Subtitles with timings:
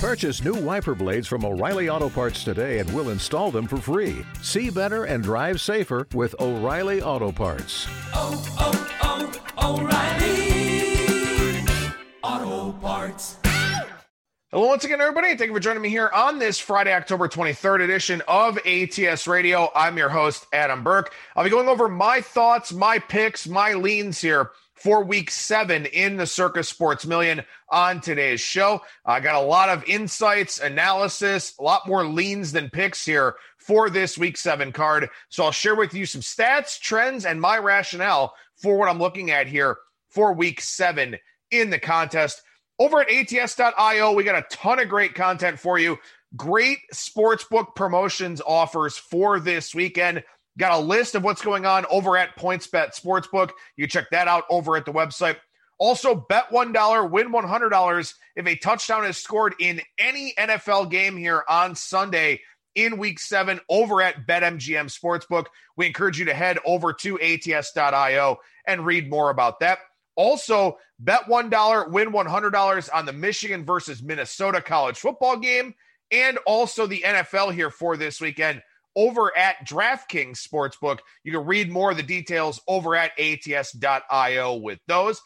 [0.00, 4.24] Purchase new wiper blades from O'Reilly Auto Parts today and we'll install them for free.
[4.40, 7.86] See better and drive safer with O'Reilly Auto Parts.
[8.14, 11.66] oh, oh, oh, O'Reilly
[12.22, 13.36] Auto Parts.
[14.50, 15.36] Hello, once again, everybody.
[15.36, 19.70] Thank you for joining me here on this Friday, October 23rd edition of ATS Radio.
[19.74, 21.12] I'm your host, Adam Burke.
[21.36, 24.50] I'll be going over my thoughts, my picks, my leans here
[24.80, 28.80] for week seven in the Circa Sports Million on today's show.
[29.04, 33.90] I got a lot of insights, analysis, a lot more leans than picks here for
[33.90, 35.08] this week seven card.
[35.28, 39.30] So I'll share with you some stats, trends, and my rationale for what I'm looking
[39.30, 39.76] at here
[40.08, 41.16] for week seven
[41.50, 42.42] in the contest.
[42.78, 45.98] Over at ats.io, we got a ton of great content for you.
[46.36, 50.22] Great sportsbook promotions offers for this weekend.
[50.58, 53.50] Got a list of what's going on over at PointsBet Sportsbook.
[53.76, 55.36] You check that out over at the website.
[55.78, 61.42] Also, bet $1, win $100 if a touchdown is scored in any NFL game here
[61.48, 62.40] on Sunday
[62.74, 65.46] in week seven over at BetMGM Sportsbook.
[65.76, 69.78] We encourage you to head over to ats.io and read more about that.
[70.16, 75.74] Also, bet $1, win $100 on the Michigan versus Minnesota college football game
[76.10, 78.62] and also the NFL here for this weekend
[78.96, 80.98] over at DraftKings Sportsbook.
[81.24, 85.20] You can read more of the details over at ats.io with those.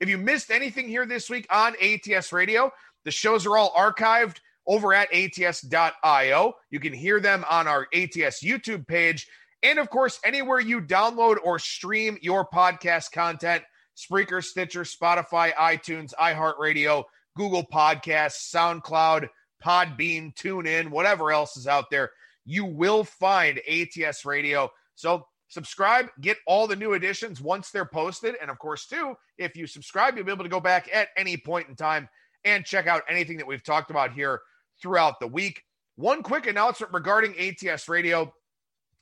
[0.00, 2.72] If you missed anything here this week on ATS Radio,
[3.04, 6.54] the shows are all archived over at ats.io.
[6.70, 9.28] You can hear them on our ATS YouTube page.
[9.62, 13.62] And of course, anywhere you download or stream your podcast content
[13.96, 17.04] Spreaker, Stitcher, Spotify, iTunes, iHeartRadio,
[17.36, 19.28] Google Podcasts, SoundCloud,
[19.62, 22.10] Podbean, TuneIn, whatever else is out there
[22.44, 24.70] you will find ATS Radio.
[24.94, 28.36] So subscribe, get all the new editions once they're posted.
[28.40, 31.36] And of course, too, if you subscribe, you'll be able to go back at any
[31.36, 32.08] point in time
[32.44, 34.40] and check out anything that we've talked about here
[34.80, 35.62] throughout the week.
[35.96, 38.32] One quick announcement regarding ATS Radio.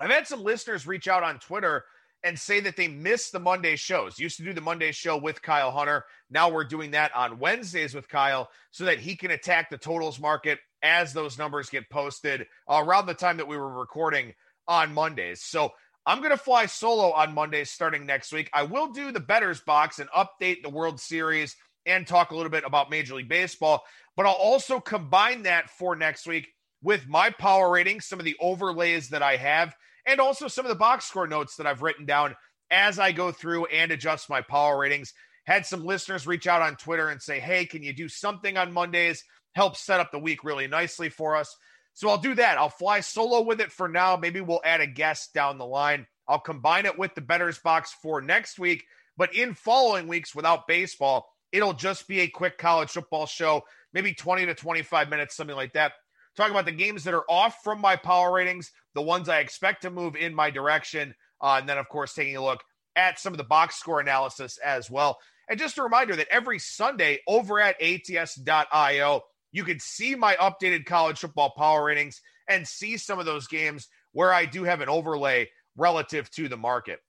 [0.00, 1.84] I've had some listeners reach out on Twitter
[2.24, 4.18] and say that they miss the Monday shows.
[4.18, 6.04] Used to do the Monday show with Kyle Hunter.
[6.30, 10.18] Now we're doing that on Wednesdays with Kyle so that he can attack the totals
[10.18, 14.34] market as those numbers get posted uh, around the time that we were recording
[14.66, 15.42] on Mondays.
[15.42, 15.72] So
[16.06, 18.50] I'm going to fly solo on Mondays starting next week.
[18.52, 22.50] I will do the betters box and update the World Series and talk a little
[22.50, 23.84] bit about Major League Baseball,
[24.16, 26.48] but I'll also combine that for next week
[26.82, 29.74] with my power ratings, some of the overlays that I have,
[30.06, 32.36] and also some of the box score notes that I've written down
[32.70, 35.12] as I go through and adjust my power ratings.
[35.44, 38.72] Had some listeners reach out on Twitter and say, Hey, can you do something on
[38.72, 39.24] Mondays?
[39.54, 41.56] Help set up the week really nicely for us.
[41.94, 42.58] So I'll do that.
[42.58, 44.16] I'll fly solo with it for now.
[44.16, 46.06] Maybe we'll add a guest down the line.
[46.28, 48.84] I'll combine it with the betters box for next week.
[49.16, 54.14] But in following weeks without baseball, it'll just be a quick college football show, maybe
[54.14, 55.92] 20 to 25 minutes, something like that.
[56.36, 59.82] Talking about the games that are off from my power ratings, the ones I expect
[59.82, 61.14] to move in my direction.
[61.40, 62.60] Uh, and then, of course, taking a look
[62.94, 65.18] at some of the box score analysis as well.
[65.48, 69.22] And just a reminder that every Sunday over at ats.io,
[69.52, 73.88] you can see my updated college football power ratings and see some of those games
[74.12, 77.00] where I do have an overlay relative to the market.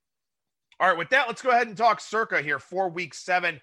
[0.79, 3.59] All right, with that, let's go ahead and talk circa here for week seven.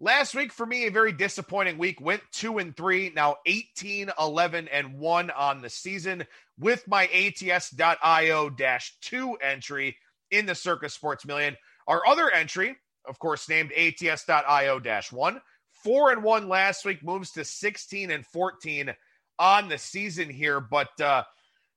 [0.00, 2.00] Last week for me, a very disappointing week.
[2.00, 6.26] Went two and three, now 18, 11, and one on the season
[6.58, 9.96] with my ATS.io dash two entry
[10.30, 11.56] in the Circa Sports Million.
[11.86, 12.76] Our other entry,
[13.08, 15.40] of course, named ATS.io dash one,
[15.82, 18.94] four and one last week, moves to 16 and 14
[19.38, 20.60] on the season here.
[20.60, 21.24] But uh,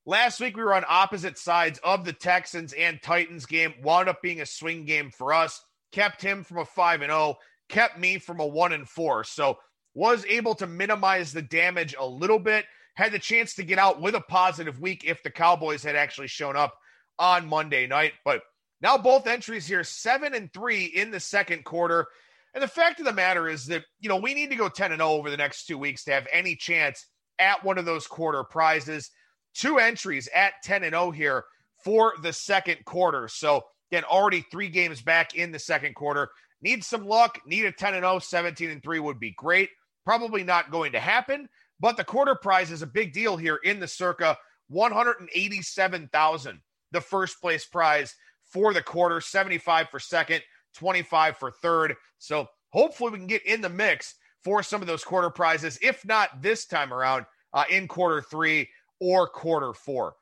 [0.06, 4.22] last week we were on opposite sides of the Texans and Titans game, wound up
[4.22, 5.62] being a swing game for us,
[5.92, 7.38] kept him from a 5 and 0,
[7.70, 9.24] kept me from a 1 and 4.
[9.24, 9.58] So
[9.94, 12.66] was able to minimize the damage a little bit.
[12.96, 16.28] Had the chance to get out with a positive week if the Cowboys had actually
[16.28, 16.76] shown up
[17.18, 18.14] on Monday night.
[18.26, 18.42] But
[18.82, 22.08] now both entries here, seven and three in the second quarter.
[22.54, 24.92] And the fact of the matter is that, you know, we need to go 10
[24.92, 27.06] and 0 over the next two weeks to have any chance
[27.38, 29.12] at one of those quarter prizes.
[29.54, 31.46] Two entries at 10 and 0 here
[31.84, 33.28] for the second quarter.
[33.28, 36.30] So, again, already three games back in the second quarter.
[36.62, 39.70] Need some luck, need a 10 and 0, 17 and 3 would be great.
[40.06, 41.48] Probably not going to happen,
[41.80, 44.38] but the quarter prize is a big deal here in the circa
[44.70, 46.62] 187,000.
[46.92, 48.16] The first place prize
[48.52, 50.42] for the quarter, 75 for second,
[50.76, 51.96] 25 for third.
[52.18, 56.06] So hopefully we can get in the mix for some of those quarter prizes, if
[56.06, 58.70] not this time around uh, in quarter three
[59.00, 60.16] or quarter four.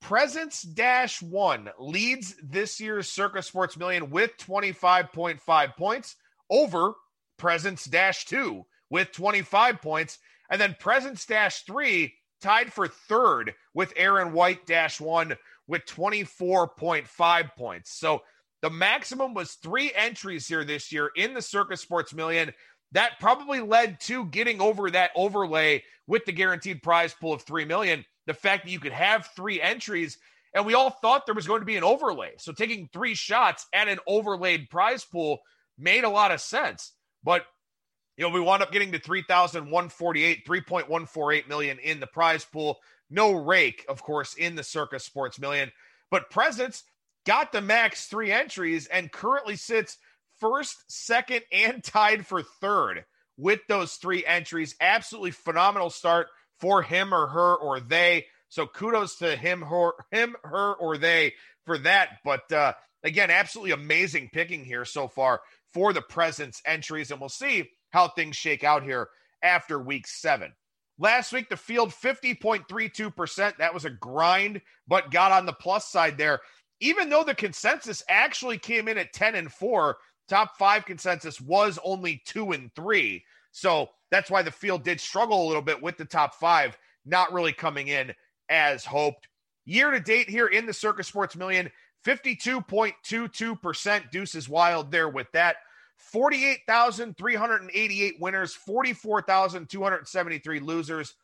[0.00, 6.16] Presence Dash One leads this year's Circa Sports Million with 25.5 points
[6.50, 6.92] over
[7.38, 10.18] Presence Dash Two with 25 points.
[10.50, 12.12] And then Presence Dash 3
[12.42, 15.34] tied for third with Aaron White Dash 1
[15.66, 17.98] with 24.5 points.
[17.98, 18.22] So
[18.64, 22.50] the maximum was three entries here this year in the Circa Sports Million.
[22.92, 27.66] That probably led to getting over that overlay with the guaranteed prize pool of 3
[27.66, 28.06] million.
[28.26, 30.16] The fact that you could have three entries
[30.54, 32.30] and we all thought there was going to be an overlay.
[32.38, 35.40] So taking three shots at an overlaid prize pool
[35.76, 36.92] made a lot of sense.
[37.22, 37.44] But
[38.16, 42.78] you know, we wound up getting to 3,148, 3.148 million in the prize pool.
[43.10, 45.70] No rake, of course, in the Circa Sports Million.
[46.10, 46.84] But Presence
[47.26, 49.98] got the max three entries and currently sits
[50.38, 53.04] first, second, and tied for third
[53.36, 54.74] with those three entries.
[54.80, 56.28] Absolutely phenomenal start
[56.60, 58.26] for him or her or they.
[58.48, 61.34] So kudos to him, her, him, her, or they
[61.64, 62.18] for that.
[62.24, 65.40] But uh, again, absolutely amazing picking here so far
[65.72, 69.08] for the presence entries, and we'll see how things shake out here
[69.42, 70.52] after week seven.
[70.98, 73.56] Last week, the field 50.32%.
[73.56, 76.40] That was a grind, but got on the plus side there.
[76.84, 79.96] Even though the consensus actually came in at 10 and 4,
[80.28, 83.24] top five consensus was only two and three.
[83.52, 86.76] So that's why the field did struggle a little bit with the top five,
[87.06, 88.12] not really coming in
[88.50, 89.28] as hoped.
[89.64, 91.70] Year to date here in the Circa Sports Million,
[92.04, 94.10] 52.22%.
[94.10, 95.56] Deuces wild there with that.
[95.96, 101.14] 48,388 winners, 44,273 losers,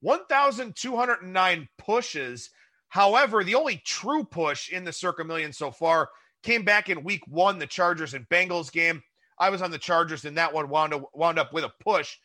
[0.00, 2.50] 1,209 pushes.
[2.88, 6.10] However, the only true push in the Circa Million so far
[6.42, 9.02] came back in week one, the Chargers and Bengals game.
[9.38, 12.16] I was on the Chargers, and that one wound up, wound up with a push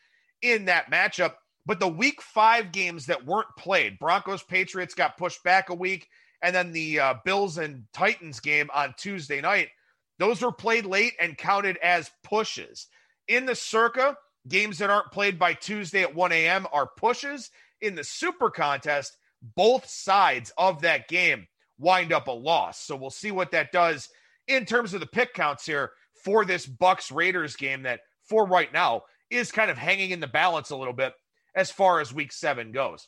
[0.41, 1.33] in that matchup.
[1.65, 6.07] But the week five games that weren't played, Broncos Patriots got pushed back a week,
[6.41, 9.69] and then the uh, Bills and Titans game on Tuesday night,
[10.19, 12.87] those were played late and counted as pushes.
[13.27, 14.17] In the circa,
[14.47, 16.67] games that aren't played by Tuesday at 1 a.m.
[16.73, 17.49] are pushes.
[17.81, 19.17] In the super contest,
[19.55, 21.47] both sides of that game
[21.77, 22.79] wind up a loss.
[22.79, 24.09] So we'll see what that does
[24.47, 25.91] in terms of the pick counts here
[26.23, 30.27] for this Bucks Raiders game that for right now is kind of hanging in the
[30.27, 31.13] balance a little bit
[31.55, 33.07] as far as week seven goes.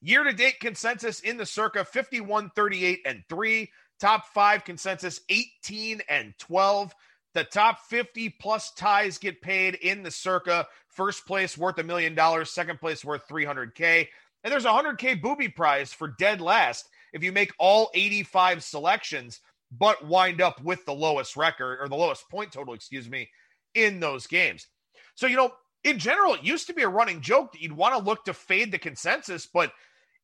[0.00, 3.70] Year to date consensus in the circa 51, 38, and 3.
[3.98, 6.94] Top five consensus 18 and 12.
[7.34, 10.66] The top 50 plus ties get paid in the circa.
[10.86, 14.08] First place worth a million dollars, second place worth 300K.
[14.44, 19.40] And there's a 100K booby prize for dead last if you make all 85 selections,
[19.70, 23.28] but wind up with the lowest record or the lowest point total, excuse me,
[23.74, 24.66] in those games.
[25.14, 25.52] So, you know,
[25.84, 28.34] in general, it used to be a running joke that you'd want to look to
[28.34, 29.72] fade the consensus, but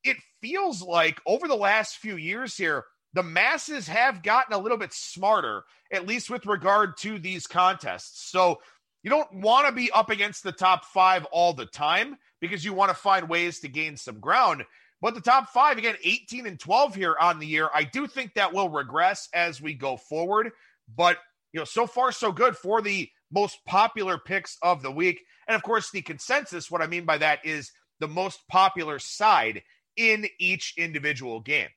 [0.02, 2.84] it feels like over the last few years here,
[3.14, 8.30] the masses have gotten a little bit smarter, at least with regard to these contests.
[8.30, 8.60] So
[9.04, 12.72] you don't want to be up against the top five all the time because you
[12.72, 14.64] want to find ways to gain some ground.
[15.02, 18.32] But the top five, again, 18 and 12 here on the year, I do think
[18.34, 20.52] that will regress as we go forward.
[20.96, 21.18] But,
[21.52, 25.20] you know, so far, so good for the most popular picks of the week.
[25.46, 29.62] And of course, the consensus, what I mean by that is the most popular side
[29.98, 31.68] in each individual game.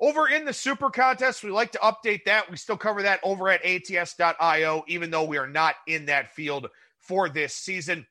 [0.00, 2.50] Over in the super contest, we like to update that.
[2.50, 6.68] We still cover that over at ats.io, even though we are not in that field
[6.98, 8.06] for this season.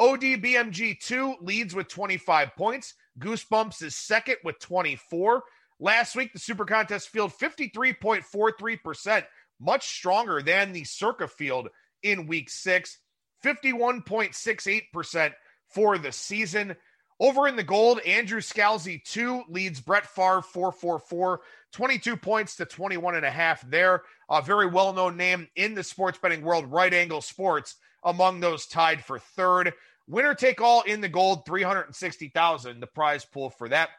[0.00, 2.94] ODBMG2 leads with 25 points.
[3.18, 5.42] Goosebumps is second with 24.
[5.78, 9.24] Last week, the super contest field 53.43%,
[9.60, 11.68] much stronger than the circa field
[12.02, 12.98] in week six.
[13.44, 15.32] 51.68%
[15.68, 16.74] for the season.
[17.20, 21.42] Over in the gold, Andrew Scalzi 2 leads Brett Favre 444,
[21.72, 24.02] 22 points to 21 and a half there.
[24.28, 28.66] A very well known name in the sports betting world, right angle sports, among those
[28.66, 29.72] tied for third.
[30.08, 33.90] Winner take all in the gold, 360,000, the prize pool for that.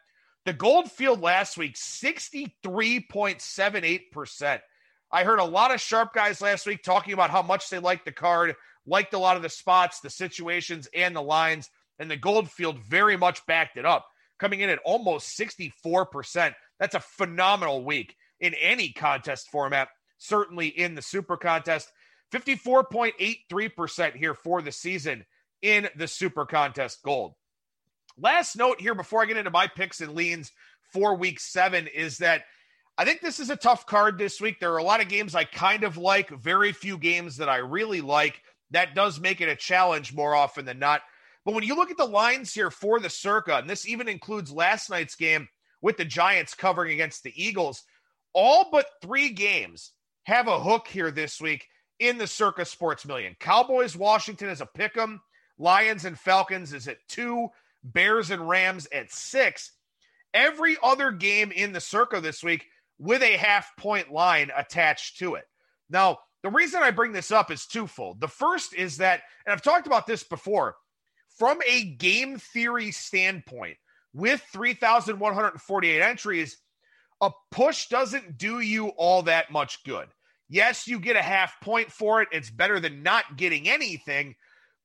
[0.43, 4.59] The gold field last week, 63.78%.
[5.11, 8.03] I heard a lot of sharp guys last week talking about how much they liked
[8.05, 8.55] the card
[8.85, 11.69] liked a lot of the spots, the situations, and the lines.
[11.99, 14.05] And the Goldfield very much backed it up,
[14.39, 16.53] coming in at almost 64%.
[16.79, 19.87] That's a phenomenal week in any contest format,
[20.17, 21.89] certainly in the Super Contest.
[22.33, 25.25] 54.83% here for the season
[25.61, 27.33] in the Super Contest Gold.
[28.17, 30.51] Last note here before I get into my picks and leans
[30.91, 32.43] for week seven is that
[32.97, 34.59] I think this is a tough card this week.
[34.59, 37.57] There are a lot of games I kind of like, very few games that I
[37.57, 41.01] really like that does make it a challenge more often than not.
[41.45, 44.51] But when you look at the lines here for the Circa, and this even includes
[44.51, 45.47] last night's game
[45.81, 47.83] with the Giants covering against the Eagles,
[48.33, 49.91] all but three games
[50.23, 51.67] have a hook here this week
[51.99, 53.35] in the Circa Sports Million.
[53.39, 55.21] Cowboys Washington is a pick 'em.
[55.57, 57.49] Lions and Falcons is at two,
[57.83, 59.71] Bears and Rams at six.
[60.33, 65.35] Every other game in the circa this week with a half point line attached to
[65.35, 65.45] it.
[65.89, 68.19] Now, the reason I bring this up is twofold.
[68.19, 70.75] The first is that, and I've talked about this before,
[71.37, 73.77] from a game theory standpoint,
[74.13, 76.57] with 3,148 entries,
[77.21, 80.07] a push doesn't do you all that much good.
[80.47, 82.29] Yes, you get a half point for it.
[82.31, 84.35] It's better than not getting anything.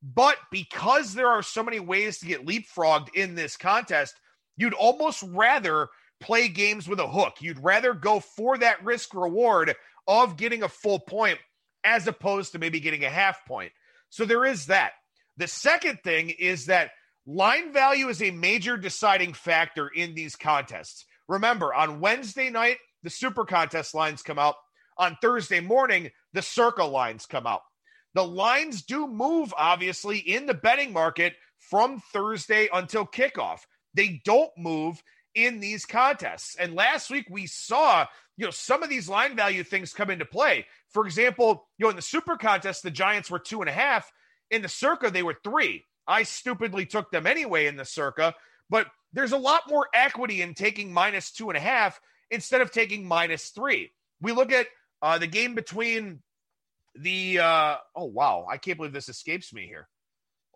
[0.01, 4.15] But because there are so many ways to get leapfrogged in this contest,
[4.57, 5.89] you'd almost rather
[6.19, 7.35] play games with a hook.
[7.39, 9.75] You'd rather go for that risk reward
[10.07, 11.37] of getting a full point
[11.83, 13.71] as opposed to maybe getting a half point.
[14.09, 14.93] So there is that.
[15.37, 16.91] The second thing is that
[17.25, 21.05] line value is a major deciding factor in these contests.
[21.27, 24.55] Remember, on Wednesday night, the super contest lines come out.
[24.97, 27.61] On Thursday morning, the circa lines come out.
[28.13, 33.59] The lines do move, obviously, in the betting market from Thursday until kickoff.
[33.93, 35.01] They don't move
[35.33, 36.55] in these contests.
[36.57, 40.25] And last week we saw, you know, some of these line value things come into
[40.25, 40.65] play.
[40.89, 44.11] For example, you know, in the super contest, the Giants were two and a half.
[44.51, 45.85] In the circa, they were three.
[46.07, 48.35] I stupidly took them anyway in the circa,
[48.69, 52.71] but there's a lot more equity in taking minus two and a half instead of
[52.71, 53.91] taking minus three.
[54.21, 54.67] We look at
[55.01, 56.21] uh, the game between
[56.95, 59.87] the uh, oh wow, I can't believe this escapes me here.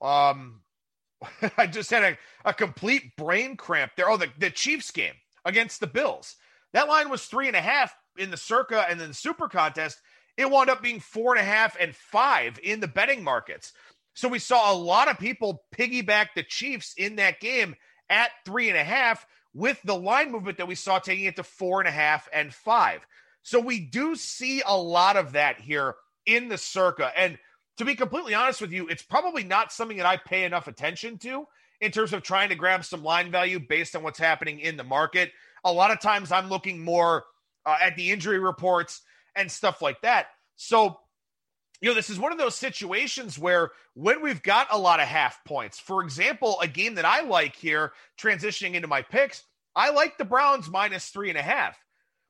[0.02, 0.62] Um,
[1.58, 2.18] I just had a,
[2.50, 4.10] a complete brain cramp there.
[4.10, 6.36] Oh, the, the Chiefs game against the Bills.
[6.74, 10.00] That line was three and a half in the circa and then the super contest.
[10.38, 13.74] It wound up being four and a half and five in the betting markets.
[14.14, 17.76] So we saw a lot of people piggyback the Chiefs in that game
[18.10, 21.44] at three and a half with the line movement that we saw taking it to
[21.44, 23.06] four and a half and five.
[23.44, 27.12] So we do see a lot of that here in the circa.
[27.18, 27.38] And
[27.78, 31.18] to be completely honest with you, it's probably not something that I pay enough attention
[31.20, 31.46] to
[31.82, 34.84] in terms of trying to grab some line value based on what's happening in the
[34.84, 35.32] market.
[35.64, 37.26] A lot of times I'm looking more
[37.66, 39.02] uh, at the injury reports
[39.36, 40.28] and stuff like that.
[40.56, 41.00] So,
[41.82, 45.08] you know, this is one of those situations where when we've got a lot of
[45.08, 49.44] half points, for example, a game that I like here, transitioning into my picks,
[49.76, 51.78] I like the Browns minus three and a half,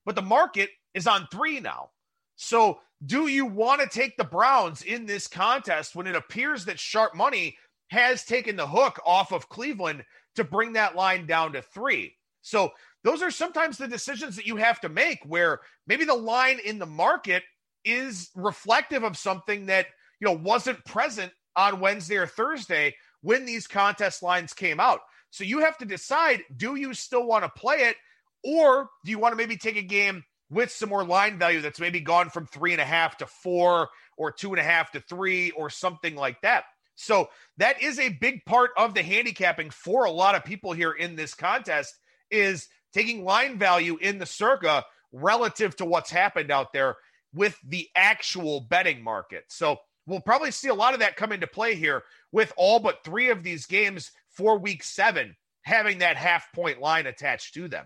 [0.06, 1.92] but the market is on three now.
[2.36, 6.80] So do you want to take the Browns in this contest when it appears that
[6.80, 7.58] sharp money
[7.90, 10.04] has taken the hook off of Cleveland
[10.36, 12.16] to bring that line down to three?
[12.42, 12.72] So
[13.06, 16.80] those are sometimes the decisions that you have to make where maybe the line in
[16.80, 17.44] the market
[17.86, 19.86] is reflective of something that
[20.20, 25.00] you know wasn't present on Wednesday or Thursday when these contest lines came out.
[25.30, 27.96] So you have to decide do you still want to play it
[28.44, 31.80] or do you want to maybe take a game with some more line value that's
[31.80, 35.00] maybe gone from three and a half to four or two and a half to
[35.00, 36.64] three or something like that.
[36.96, 40.92] So that is a big part of the handicapping for a lot of people here
[40.92, 41.94] in this contest
[42.32, 46.96] is taking line value in the circa relative to what's happened out there
[47.34, 49.44] with the actual betting market.
[49.50, 53.04] So we'll probably see a lot of that come into play here with all but
[53.04, 57.86] three of these games for week seven having that half point line attached to them.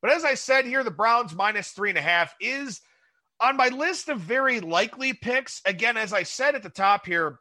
[0.00, 2.80] But as I said here, the Browns minus three and a half is
[3.40, 5.60] on my list of very likely picks.
[5.66, 7.38] Again, as I said at the top here,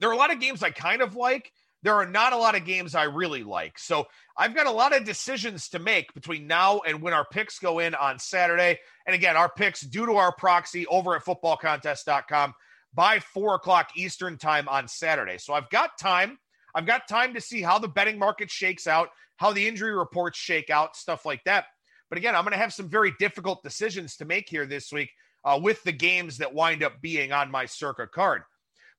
[0.00, 1.52] there are a lot of games I kind of like.
[1.82, 3.78] There are not a lot of games I really like.
[3.78, 7.58] So I've got a lot of decisions to make between now and when our picks
[7.58, 8.78] go in on Saturday.
[9.06, 12.54] And again, our picks due to our proxy over at footballcontest.com
[12.94, 15.38] by four o'clock Eastern time on Saturday.
[15.38, 16.38] So I've got time.
[16.74, 20.38] I've got time to see how the betting market shakes out, how the injury reports
[20.38, 21.66] shake out, stuff like that.
[22.08, 25.10] But again, I'm going to have some very difficult decisions to make here this week
[25.44, 28.42] uh, with the games that wind up being on my circa card.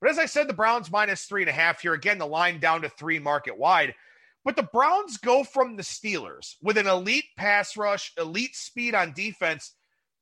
[0.03, 1.93] But as I said, the Browns minus three and a half here.
[1.93, 3.95] Again, the line down to three market wide.
[4.43, 9.13] But the Browns go from the Steelers with an elite pass rush, elite speed on
[9.13, 9.75] defense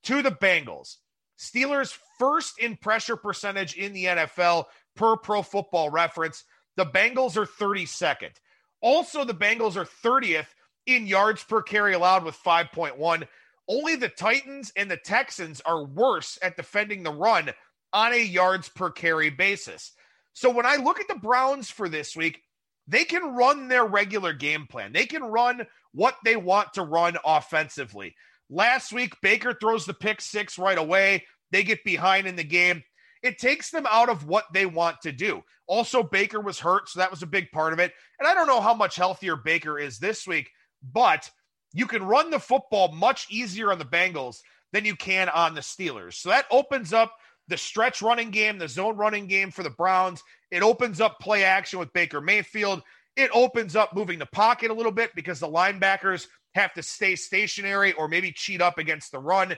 [0.04, 0.98] to the Bengals.
[1.40, 6.44] Steelers first in pressure percentage in the NFL per pro football reference.
[6.78, 8.34] The Bengals are 32nd.
[8.82, 10.54] Also, the Bengals are 30th
[10.86, 13.28] in yards per carry allowed with 5.1.
[13.68, 17.50] Only the Titans and the Texans are worse at defending the run
[17.94, 19.92] on a yards per carry basis.
[20.34, 22.42] So when I look at the Browns for this week,
[22.88, 24.92] they can run their regular game plan.
[24.92, 28.16] They can run what they want to run offensively.
[28.50, 31.26] Last week, Baker throws the pick six right away.
[31.52, 32.84] They get behind in the game.
[33.24, 35.44] It takes them out of what they want to do.
[35.68, 37.94] Also, Baker was hurt, so that was a big part of it.
[38.20, 40.50] And I don't know how much healthier Baker is this week,
[40.82, 41.30] but
[41.74, 44.40] you can run the football much easier on the Bengals
[44.74, 46.16] than you can on the Steelers.
[46.16, 47.14] So that opens up
[47.52, 50.24] the stretch running game, the zone running game for the Browns.
[50.50, 52.82] It opens up play action with Baker Mayfield.
[53.18, 57.18] It opens up moving the pocket a little bit because the linebackers have to stay
[57.18, 59.58] stationary or maybe cheat up against the run.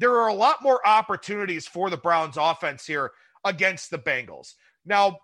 [0.00, 3.12] There are a lot more opportunities for the Browns offense here
[3.44, 4.54] against the Bengals.
[4.84, 5.18] Now,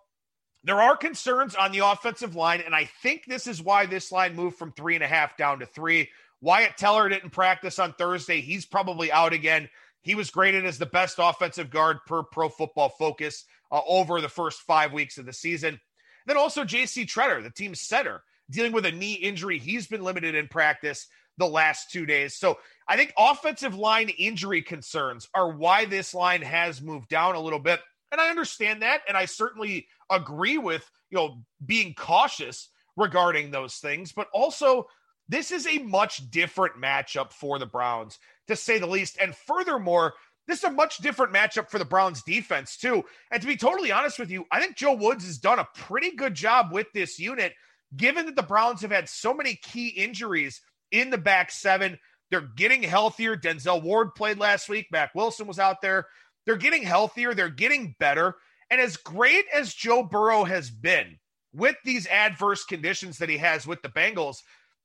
[0.62, 4.36] there are concerns on the offensive line, and I think this is why this line
[4.36, 6.10] moved from three and a half down to three.
[6.40, 8.40] Wyatt Teller didn't practice on Thursday.
[8.40, 9.68] He's probably out again.
[10.04, 14.28] He was graded as the best offensive guard per pro football focus uh, over the
[14.28, 15.80] first five weeks of the season.
[16.26, 19.58] Then also JC Tretter, the team's center, dealing with a knee injury.
[19.58, 21.08] He's been limited in practice
[21.38, 22.36] the last two days.
[22.36, 27.40] So I think offensive line injury concerns are why this line has moved down a
[27.40, 27.80] little bit.
[28.12, 29.00] And I understand that.
[29.08, 34.12] And I certainly agree with, you know, being cautious regarding those things.
[34.12, 34.86] But also,
[35.28, 39.18] this is a much different matchup for the Browns, to say the least.
[39.20, 40.14] And furthermore,
[40.46, 43.04] this is a much different matchup for the Browns defense, too.
[43.30, 46.14] And to be totally honest with you, I think Joe Woods has done a pretty
[46.14, 47.54] good job with this unit,
[47.96, 51.98] given that the Browns have had so many key injuries in the back seven.
[52.30, 53.36] They're getting healthier.
[53.36, 54.88] Denzel Ward played last week.
[54.90, 56.06] Mack Wilson was out there.
[56.44, 57.34] They're getting healthier.
[57.34, 58.34] They're getting better.
[58.70, 61.18] And as great as Joe Burrow has been
[61.54, 64.38] with these adverse conditions that he has with the Bengals,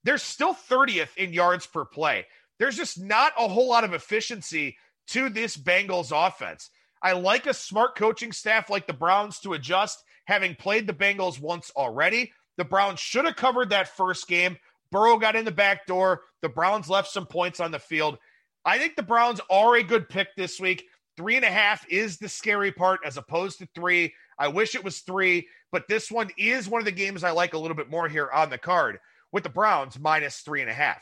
[0.04, 2.26] they're still 30th in yards per play.
[2.58, 4.78] There's just not a whole lot of efficiency
[5.08, 6.70] to this Bengals offense.
[7.02, 11.40] I like a smart coaching staff like the Browns to adjust, having played the Bengals
[11.40, 12.34] once already.
[12.58, 14.58] The Browns should have covered that first game.
[14.92, 16.22] Burrow got in the back door.
[16.42, 18.18] The Browns left some points on the field.
[18.66, 20.86] I think the Browns are a good pick this week.
[21.16, 24.14] Three and a half is the scary part as opposed to three.
[24.38, 27.54] I wish it was three, but this one is one of the games I like
[27.54, 29.00] a little bit more here on the card
[29.32, 31.02] with the Browns minus three and a half.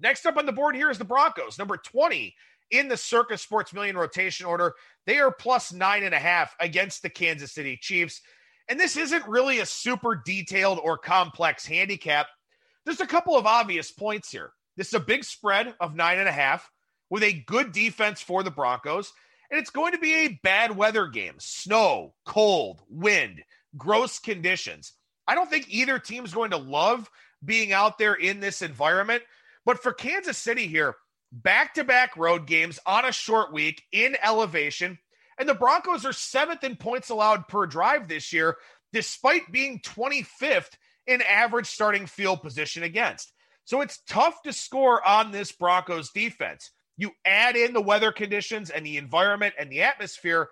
[0.00, 2.34] Next up on the board here is the Broncos, number 20
[2.70, 4.74] in the Circa Sports Million rotation order.
[5.06, 8.20] They are plus nine and a half against the Kansas City Chiefs.
[8.68, 12.26] And this isn't really a super detailed or complex handicap.
[12.84, 14.52] There's a couple of obvious points here.
[14.76, 16.70] This is a big spread of nine and a half
[17.10, 19.12] with a good defense for the Broncos.
[19.50, 23.42] And it's going to be a bad weather game snow, cold, wind,
[23.76, 24.92] gross conditions.
[25.26, 27.10] I don't think either team's going to love
[27.44, 29.22] being out there in this environment.
[29.64, 30.96] But for Kansas City here,
[31.32, 34.98] back to back road games on a short week in elevation.
[35.38, 38.56] And the Broncos are seventh in points allowed per drive this year,
[38.92, 40.70] despite being 25th
[41.06, 43.32] in average starting field position against.
[43.64, 46.70] So it's tough to score on this Broncos defense.
[46.96, 50.48] You add in the weather conditions and the environment and the atmosphere.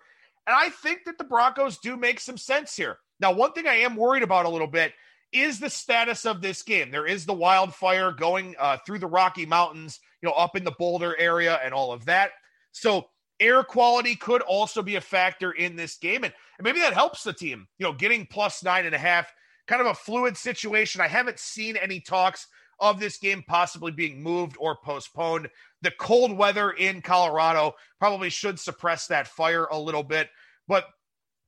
[0.46, 2.98] And I think that the Broncos do make some sense here.
[3.18, 4.92] Now, one thing I am worried about a little bit
[5.40, 6.90] is the status of this game.
[6.90, 10.74] There is the wildfire going uh, through the Rocky Mountains, you know, up in the
[10.78, 12.30] Boulder area and all of that.
[12.72, 13.08] So
[13.40, 16.24] air quality could also be a factor in this game.
[16.24, 19.32] And, and maybe that helps the team, you know, getting plus nine and a half,
[19.66, 21.00] kind of a fluid situation.
[21.00, 22.46] I haven't seen any talks
[22.78, 25.48] of this game possibly being moved or postponed.
[25.82, 30.28] The cold weather in Colorado probably should suppress that fire a little bit.
[30.68, 30.84] But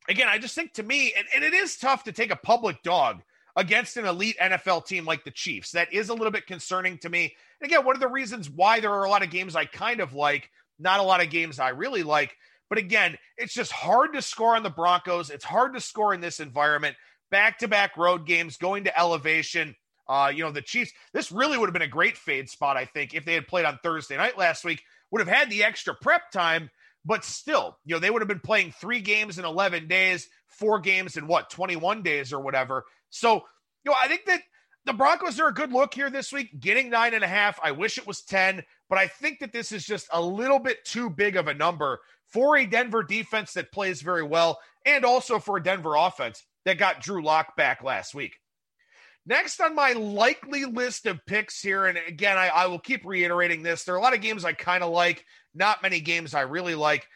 [0.08, 2.82] again, I just think to me, and, and it is tough to take a public
[2.82, 3.22] dog
[3.56, 5.72] against an elite NFL team like the Chiefs.
[5.72, 7.34] That is a little bit concerning to me.
[7.60, 10.00] And again, one of the reasons why there are a lot of games I kind
[10.00, 12.36] of like, not a lot of games I really like.
[12.68, 15.30] But again, it's just hard to score on the Broncos.
[15.30, 16.96] It's hard to score in this environment.
[17.30, 19.74] Back to back road games, going to elevation.
[20.08, 22.86] Uh, you know, the Chiefs, this really would have been a great fade spot, I
[22.86, 25.94] think, if they had played on Thursday night last week, would have had the extra
[25.94, 26.70] prep time,
[27.04, 30.80] but still, you know, they would have been playing three games in 11 days, four
[30.80, 32.84] games in what, 21 days or whatever.
[33.10, 33.34] So,
[33.84, 34.42] you know, I think that
[34.84, 37.58] the Broncos are a good look here this week, getting nine and a half.
[37.62, 40.84] I wish it was 10, but I think that this is just a little bit
[40.84, 45.38] too big of a number for a Denver defense that plays very well and also
[45.38, 48.38] for a Denver offense that got Drew Lock back last week.
[49.26, 53.62] Next on my likely list of picks here, and again, I, I will keep reiterating
[53.62, 53.84] this.
[53.84, 55.22] There are a lot of games I kind of like,
[55.54, 57.06] not many games I really like.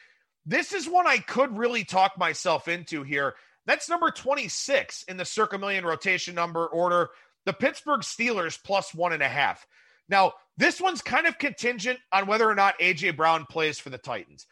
[0.46, 3.34] This is one I could really talk myself into here.
[3.66, 7.10] That's number 26 in the Circa Million rotation number order.
[7.44, 9.66] The Pittsburgh Steelers plus one and a half.
[10.08, 13.12] Now, this one's kind of contingent on whether or not A.J.
[13.12, 14.46] Brown plays for the Titans.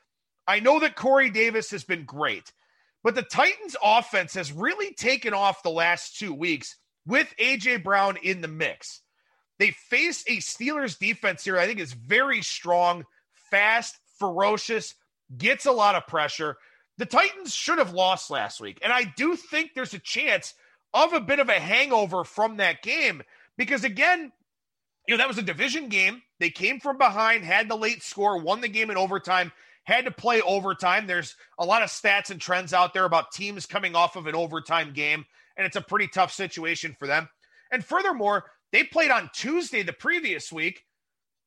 [0.47, 2.53] I know that Corey Davis has been great,
[3.03, 8.17] but the Titans' offense has really taken off the last two weeks with AJ Brown
[8.17, 9.01] in the mix.
[9.59, 13.05] They face a Steelers defense here, I think is very strong,
[13.51, 14.95] fast, ferocious,
[15.37, 16.57] gets a lot of pressure.
[16.99, 18.79] The Titans should have lost last week.
[18.83, 20.55] And I do think there's a chance
[20.93, 23.23] of a bit of a hangover from that game
[23.57, 24.33] because, again,
[25.07, 26.23] you know, that was a division game.
[26.39, 29.53] They came from behind, had the late score, won the game in overtime,
[29.85, 31.07] had to play overtime.
[31.07, 34.35] There's a lot of stats and trends out there about teams coming off of an
[34.35, 35.25] overtime game,
[35.57, 37.29] and it's a pretty tough situation for them.
[37.73, 40.85] And furthermore, they played on Tuesday the previous week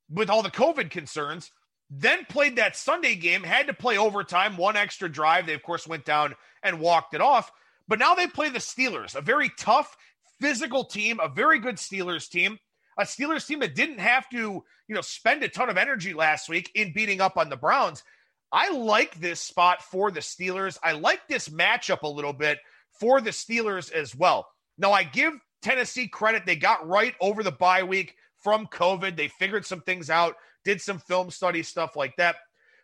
[0.09, 1.51] with all the COVID concerns,
[1.95, 5.45] then played that Sunday game, had to play overtime, one extra drive.
[5.45, 7.51] They, of course, went down and walked it off.
[7.87, 9.95] But now they play the Steelers, a very tough,
[10.39, 12.57] physical team, a very good Steelers team,
[12.97, 16.49] a Steelers team that didn't have to, you know, spend a ton of energy last
[16.49, 18.03] week in beating up on the Browns.
[18.51, 20.77] I like this spot for the Steelers.
[20.83, 22.59] I like this matchup a little bit
[22.99, 24.47] for the Steelers as well.
[24.77, 26.45] Now, I give Tennessee credit.
[26.45, 29.15] They got right over the bye week from COVID.
[29.15, 32.35] They figured some things out, did some film study stuff like that.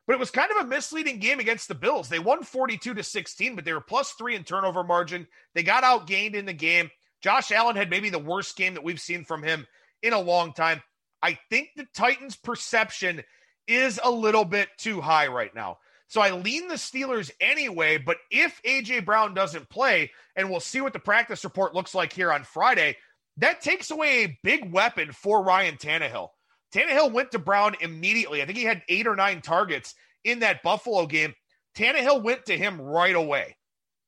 [0.07, 2.09] But it was kind of a misleading game against the Bills.
[2.09, 5.27] They won 42 to 16, but they were plus three in turnover margin.
[5.53, 6.89] They got outgained in the game.
[7.21, 9.67] Josh Allen had maybe the worst game that we've seen from him
[10.01, 10.81] in a long time.
[11.21, 13.23] I think the Titans' perception
[13.67, 15.77] is a little bit too high right now.
[16.07, 20.81] So I lean the Steelers anyway, but if AJ Brown doesn't play, and we'll see
[20.81, 22.97] what the practice report looks like here on Friday,
[23.37, 26.29] that takes away a big weapon for Ryan Tannehill.
[26.73, 28.41] Tannehill went to Brown immediately.
[28.41, 31.34] I think he had eight or nine targets in that Buffalo game.
[31.75, 33.58] Tannehill went to him right away.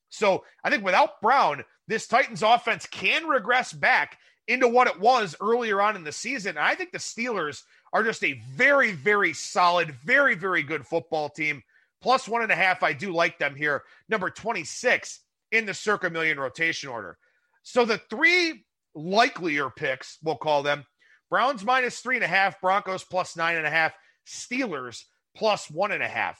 [0.09, 5.35] So I think without Brown, this Titans offense can regress back into what it was
[5.41, 6.57] earlier on in the season.
[6.57, 11.63] I think the Steelers are just a very, very solid, very, very good football team.
[12.01, 12.83] Plus one and a half.
[12.83, 13.83] I do like them here.
[14.09, 15.19] Number 26
[15.51, 17.17] in the circa million rotation order.
[17.63, 20.83] So the three likelier picks, we'll call them
[21.31, 23.93] Browns minus three and a half, Broncos plus nine and a half,
[24.27, 26.37] Steelers plus one and a half.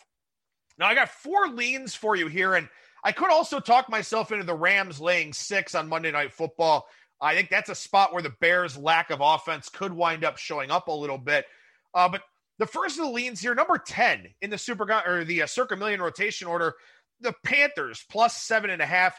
[0.78, 2.68] Now, I got four leans for you here, and
[3.04, 6.88] I could also talk myself into the Rams laying six on Monday Night Football.
[7.22, 10.72] I think that's a spot where the Bears' lack of offense could wind up showing
[10.72, 11.46] up a little bit.
[11.94, 12.24] Uh, but
[12.60, 15.76] the first of the leans here, number 10 in the super or the uh, circa
[15.76, 16.76] million rotation order,
[17.22, 19.18] the Panthers plus seven and a half.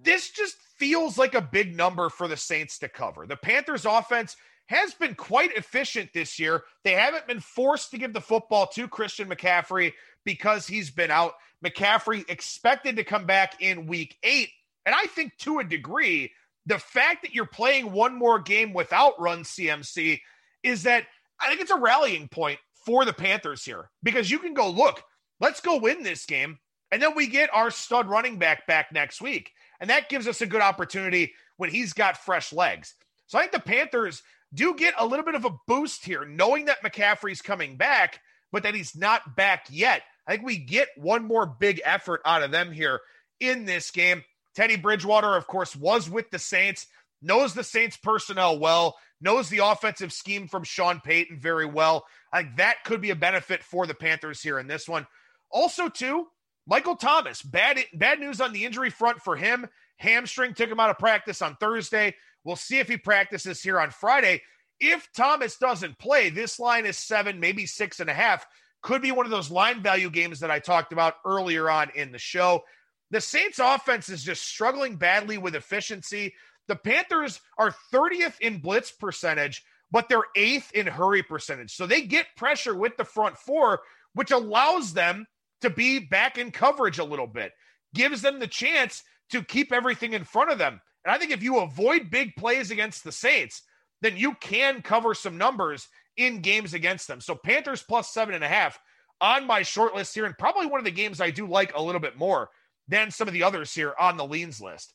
[0.00, 3.26] This just feels like a big number for the Saints to cover.
[3.26, 4.36] The Panthers offense
[4.68, 6.62] has been quite efficient this year.
[6.84, 11.34] They haven't been forced to give the football to Christian McCaffrey because he's been out.
[11.64, 14.50] McCaffrey expected to come back in week eight.
[14.84, 16.32] And I think to a degree,
[16.66, 20.20] the fact that you're playing one more game without run CMC
[20.62, 21.04] is that
[21.40, 25.02] I think it's a rallying point for the Panthers here because you can go, look,
[25.40, 26.58] let's go win this game.
[26.90, 29.52] And then we get our stud running back back next week.
[29.80, 32.94] And that gives us a good opportunity when he's got fresh legs.
[33.26, 36.66] So I think the Panthers do get a little bit of a boost here, knowing
[36.66, 38.20] that McCaffrey's coming back,
[38.52, 40.02] but that he's not back yet.
[40.26, 43.00] I think we get one more big effort out of them here
[43.40, 44.22] in this game.
[44.54, 46.86] Teddy Bridgewater, of course, was with the Saints,
[47.22, 52.04] knows the Saints personnel well, knows the offensive scheme from Sean Payton very well.
[52.32, 55.06] I think that could be a benefit for the Panthers here in this one.
[55.50, 56.26] Also, too,
[56.66, 59.66] Michael Thomas, bad bad news on the injury front for him.
[59.96, 62.14] Hamstring took him out of practice on Thursday.
[62.48, 64.40] We'll see if he practices here on Friday.
[64.80, 68.46] If Thomas doesn't play, this line is seven, maybe six and a half.
[68.80, 72.10] Could be one of those line value games that I talked about earlier on in
[72.10, 72.62] the show.
[73.10, 76.32] The Saints offense is just struggling badly with efficiency.
[76.68, 81.74] The Panthers are 30th in blitz percentage, but they're eighth in hurry percentage.
[81.74, 83.80] So they get pressure with the front four,
[84.14, 85.26] which allows them
[85.60, 87.52] to be back in coverage a little bit,
[87.94, 90.80] gives them the chance to keep everything in front of them.
[91.08, 93.62] And I think if you avoid big plays against the Saints,
[94.02, 97.22] then you can cover some numbers in games against them.
[97.22, 98.78] So Panthers plus seven and a half
[99.18, 101.82] on my short list here, and probably one of the games I do like a
[101.82, 102.50] little bit more
[102.88, 104.92] than some of the others here on the leans list.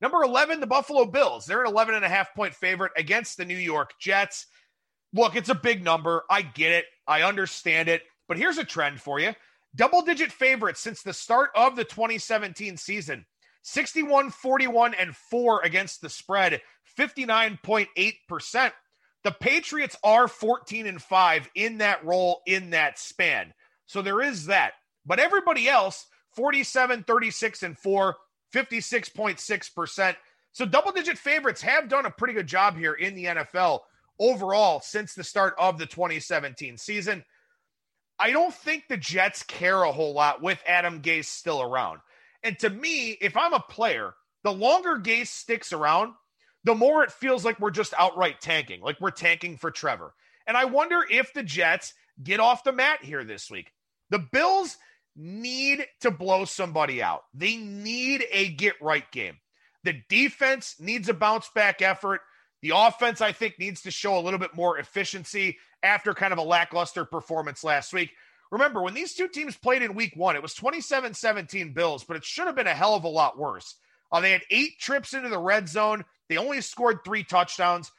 [0.00, 1.46] Number 11, the Buffalo Bills.
[1.46, 4.46] They're an 11 and a half point favorite against the New York Jets.
[5.12, 6.22] Look, it's a big number.
[6.30, 6.84] I get it.
[7.08, 8.02] I understand it.
[8.28, 9.34] But here's a trend for you
[9.74, 13.26] double digit favorites since the start of the 2017 season
[13.62, 16.60] 61, 41, and 4 against the spread,
[16.98, 18.72] 59.8%.
[19.24, 23.54] The Patriots are 14 and 5 in that role in that span.
[23.86, 24.72] So there is that.
[25.06, 28.16] But everybody else, 47, 36, and 4,
[28.52, 30.16] 56.6%.
[30.52, 33.80] So double digit favorites have done a pretty good job here in the NFL
[34.18, 37.24] overall since the start of the 2017 season.
[38.18, 42.00] I don't think the Jets care a whole lot with Adam Gase still around.
[42.42, 46.14] And to me, if I'm a player, the longer Gase sticks around,
[46.64, 50.14] the more it feels like we're just outright tanking, like we're tanking for Trevor.
[50.46, 53.72] And I wonder if the Jets get off the mat here this week.
[54.10, 54.76] The Bills
[55.16, 57.22] need to blow somebody out.
[57.34, 59.38] They need a get right game.
[59.84, 62.20] The defense needs a bounce back effort.
[62.62, 66.38] The offense, I think, needs to show a little bit more efficiency after kind of
[66.38, 68.12] a lackluster performance last week.
[68.52, 72.18] Remember, when these two teams played in week one, it was 27 17 Bills, but
[72.18, 73.76] it should have been a hell of a lot worse.
[74.12, 76.04] Uh, they had eight trips into the red zone.
[76.28, 77.90] They only scored three touchdowns.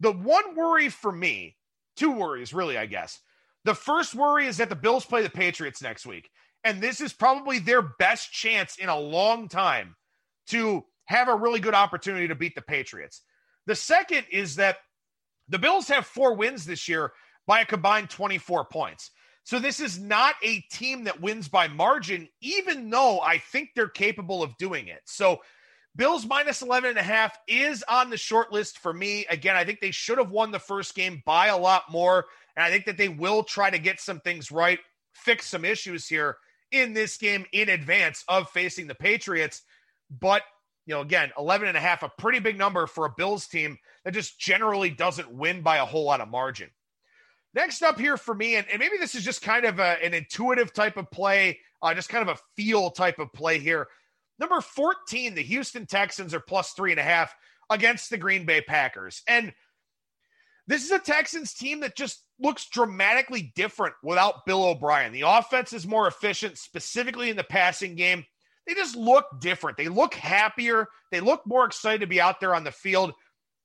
[0.00, 1.56] The one worry for me,
[1.96, 3.18] two worries really, I guess.
[3.64, 6.28] The first worry is that the Bills play the Patriots next week.
[6.64, 9.96] And this is probably their best chance in a long time
[10.48, 13.22] to have a really good opportunity to beat the Patriots.
[13.66, 14.76] The second is that
[15.48, 17.12] the Bills have four wins this year
[17.46, 19.10] by a combined 24 points.
[19.44, 23.88] So this is not a team that wins by margin, even though I think they're
[23.88, 25.02] capable of doing it.
[25.04, 25.40] So
[25.96, 29.26] Bills minus 11 and a half is on the short list for me.
[29.26, 32.24] Again, I think they should have won the first game by a lot more.
[32.56, 34.80] And I think that they will try to get some things right,
[35.12, 36.38] fix some issues here
[36.72, 39.62] in this game in advance of facing the Patriots.
[40.10, 40.42] But,
[40.86, 43.78] you know, again, 11 and a half, a pretty big number for a Bills team
[44.04, 46.70] that just generally doesn't win by a whole lot of margin.
[47.54, 50.12] Next up here for me, and, and maybe this is just kind of a, an
[50.12, 53.86] intuitive type of play, uh, just kind of a feel type of play here.
[54.38, 57.34] Number 14, the Houston Texans are plus three and a half
[57.70, 59.22] against the Green Bay Packers.
[59.28, 59.52] And
[60.66, 65.12] this is a Texans team that just looks dramatically different without Bill O'Brien.
[65.12, 68.24] The offense is more efficient, specifically in the passing game.
[68.66, 69.76] They just look different.
[69.76, 70.88] They look happier.
[71.12, 73.12] They look more excited to be out there on the field.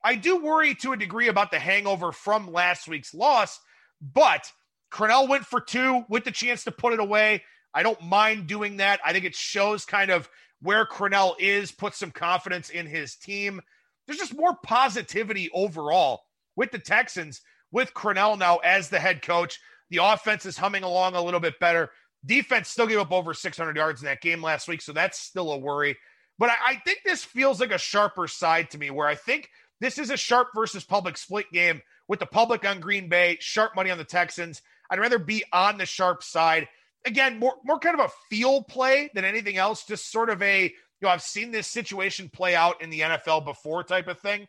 [0.03, 3.59] I do worry to a degree about the hangover from last week's loss,
[4.01, 4.51] but
[4.91, 7.43] Crennel went for two with the chance to put it away.
[7.73, 8.99] I don't mind doing that.
[9.05, 10.29] I think it shows kind of
[10.61, 13.61] where Crennel is, puts some confidence in his team.
[14.07, 16.21] There's just more positivity overall
[16.55, 19.59] with the Texans, with Crennel now as the head coach.
[19.91, 21.91] The offense is humming along a little bit better.
[22.25, 25.51] Defense still gave up over 600 yards in that game last week, so that's still
[25.51, 25.95] a worry.
[26.37, 29.49] But I, I think this feels like a sharper side to me, where I think
[29.79, 33.75] this is a sharp versus public split game with the public on Green Bay, sharp
[33.75, 34.61] money on the Texans.
[34.89, 36.67] I'd rather be on the sharp side
[37.05, 39.85] again, more more kind of a feel play than anything else.
[39.85, 43.45] Just sort of a you know I've seen this situation play out in the NFL
[43.45, 44.47] before type of thing.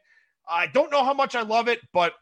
[0.49, 2.13] I don't know how much I love it, but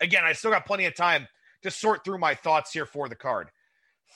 [0.00, 1.26] again, I still got plenty of time
[1.62, 3.50] to sort through my thoughts here for the card.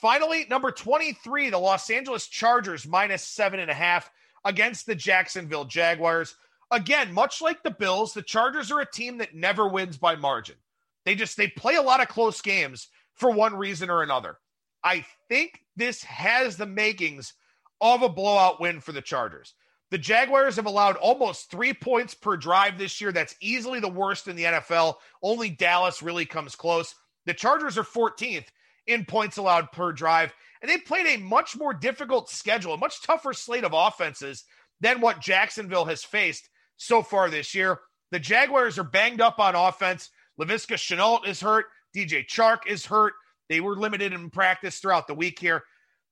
[0.01, 4.09] Finally, number 23, the Los Angeles Chargers minus seven and a half
[4.43, 6.35] against the Jacksonville Jaguars.
[6.71, 10.55] Again, much like the Bills, the Chargers are a team that never wins by margin.
[11.05, 14.37] They just they play a lot of close games for one reason or another.
[14.83, 17.33] I think this has the makings
[17.81, 19.53] of a blowout win for the Chargers.
[19.91, 23.11] The Jaguars have allowed almost three points per drive this year.
[23.11, 24.95] That's easily the worst in the NFL.
[25.21, 26.95] Only Dallas really comes close.
[27.25, 28.47] The Chargers are 14th
[28.87, 33.03] in points allowed per drive, and they played a much more difficult schedule, a much
[33.03, 34.45] tougher slate of offenses
[34.81, 36.49] than what Jacksonville has faced
[36.83, 37.79] so far this year.
[38.11, 40.09] The Jaguars are banged up on offense.
[40.39, 41.65] Laviska Shenault is hurt.
[41.95, 43.13] DJ Chark is hurt.
[43.49, 45.63] They were limited in practice throughout the week here.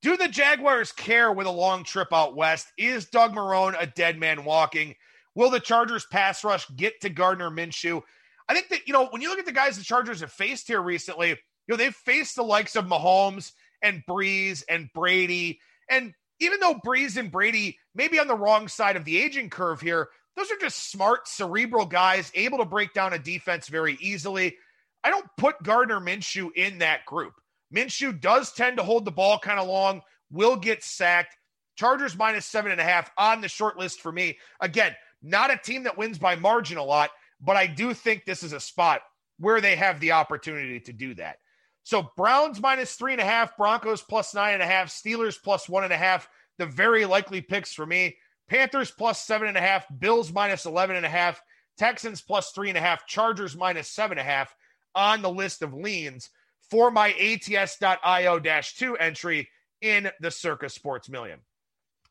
[0.01, 2.67] Do the Jaguars care with a long trip out west?
[2.77, 4.95] Is Doug Marrone a dead man walking?
[5.36, 8.01] Will the Chargers pass rush get to Gardner Minshew?
[8.49, 10.67] I think that, you know, when you look at the guys the Chargers have faced
[10.67, 11.38] here recently, you
[11.69, 15.60] know, they've faced the likes of Mahomes and Brees and Brady.
[15.89, 19.49] And even though Brees and Brady may be on the wrong side of the aging
[19.51, 23.97] curve here, those are just smart, cerebral guys able to break down a defense very
[24.01, 24.55] easily.
[25.03, 27.33] I don't put Gardner Minshew in that group.
[27.73, 31.35] Minshew does tend to hold the ball kind of long, will get sacked.
[31.75, 34.37] Chargers minus seven and a half on the short list for me.
[34.59, 38.43] Again, not a team that wins by margin a lot, but I do think this
[38.43, 39.01] is a spot
[39.39, 41.37] where they have the opportunity to do that.
[41.83, 45.67] So Browns minus three and a half, Broncos plus nine and a half, Steelers plus
[45.67, 46.29] one and a half.
[46.57, 48.17] The very likely picks for me.
[48.49, 51.41] Panthers plus seven and a half, Bills minus 11 and a half,
[51.77, 54.54] Texans plus three and a half, Chargers minus seven and a half
[54.93, 56.30] on the list of leans
[56.69, 59.49] for my ATS.io 2 entry
[59.82, 61.39] in the Circa Sports Million.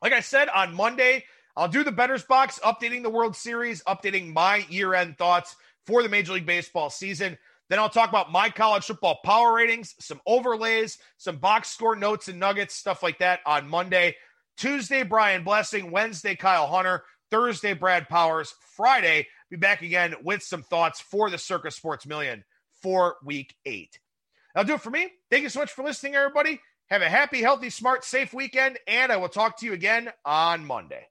[0.01, 4.33] Like I said on Monday, I'll do the Betters Box, updating the World Series, updating
[4.33, 7.37] my year end thoughts for the Major League Baseball season.
[7.69, 12.27] Then I'll talk about my college football power ratings, some overlays, some box score notes
[12.27, 14.15] and nuggets, stuff like that on Monday.
[14.57, 15.91] Tuesday, Brian Blessing.
[15.91, 17.03] Wednesday, Kyle Hunter.
[17.31, 18.53] Thursday, Brad Powers.
[18.75, 22.43] Friday, be back again with some thoughts for the Circa Sports Million
[22.81, 23.99] for week eight.
[24.53, 25.09] That'll do it for me.
[25.29, 26.59] Thank you so much for listening, everybody.
[26.89, 30.65] Have a happy, healthy, smart, safe weekend, and I will talk to you again on
[30.65, 31.07] Monday.